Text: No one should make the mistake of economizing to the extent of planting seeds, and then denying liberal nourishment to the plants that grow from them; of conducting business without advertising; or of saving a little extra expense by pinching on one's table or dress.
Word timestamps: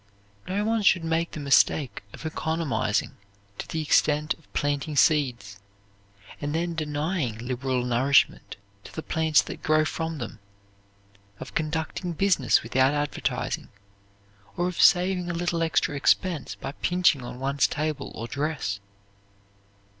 No 0.47 0.65
one 0.65 0.81
should 0.81 1.03
make 1.03 1.29
the 1.29 1.39
mistake 1.39 2.01
of 2.11 2.25
economizing 2.25 3.17
to 3.59 3.67
the 3.67 3.83
extent 3.83 4.33
of 4.33 4.51
planting 4.51 4.95
seeds, 4.95 5.59
and 6.41 6.55
then 6.55 6.73
denying 6.73 7.37
liberal 7.37 7.83
nourishment 7.85 8.55
to 8.85 8.91
the 8.95 9.03
plants 9.03 9.43
that 9.43 9.61
grow 9.61 9.85
from 9.85 10.17
them; 10.17 10.39
of 11.39 11.53
conducting 11.53 12.13
business 12.13 12.63
without 12.63 12.95
advertising; 12.95 13.69
or 14.57 14.67
of 14.69 14.81
saving 14.81 15.29
a 15.29 15.35
little 15.35 15.61
extra 15.61 15.95
expense 15.95 16.55
by 16.55 16.71
pinching 16.71 17.21
on 17.21 17.39
one's 17.39 17.67
table 17.67 18.11
or 18.15 18.25
dress. 18.27 18.79